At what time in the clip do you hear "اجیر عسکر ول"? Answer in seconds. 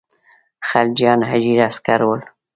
1.33-2.21